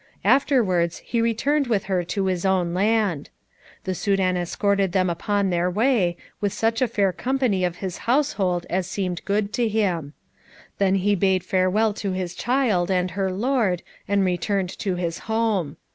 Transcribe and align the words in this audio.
Afterwards 0.25 0.97
he 1.05 1.21
returned 1.21 1.67
with 1.67 1.83
her 1.83 2.03
to 2.05 2.25
his 2.25 2.43
own 2.43 2.73
land. 2.73 3.29
The 3.83 3.93
Soudan 3.93 4.35
escorted 4.35 4.93
them 4.93 5.11
upon 5.11 5.51
their 5.51 5.69
way, 5.69 6.17
with 6.39 6.51
such 6.53 6.81
a 6.81 6.87
fair 6.87 7.13
company 7.13 7.63
of 7.63 7.75
his 7.75 7.99
household 8.09 8.65
as 8.67 8.87
seemed 8.87 9.23
good 9.25 9.53
to 9.53 9.67
him. 9.67 10.13
Then 10.79 10.95
he 10.95 11.13
bade 11.13 11.43
farewell 11.43 11.93
to 12.01 12.13
his 12.13 12.33
child 12.33 12.89
and 12.89 13.11
her 13.11 13.31
lord, 13.31 13.83
and 14.07 14.25
returned 14.25 14.75
to 14.79 14.95
his 14.95 15.19
home. 15.29 15.77